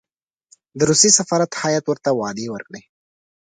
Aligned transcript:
د 0.77 0.79
روسیې 0.89 1.11
سفارت 1.19 1.51
هېئت 1.61 1.85
ورته 1.87 2.09
وعدې 2.19 2.45
ورکړې. 2.53 2.81